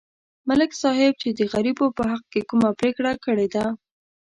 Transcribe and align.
ملک 0.49 0.71
صاحب 0.81 1.13
چې 1.21 1.29
د 1.31 1.39
غریبو 1.53 1.85
په 1.97 2.03
حق 2.11 2.25
کې 2.33 2.41
کومه 2.49 2.69
پرېکړه 2.79 3.11
کړې 3.25 3.47
ده 3.55 3.65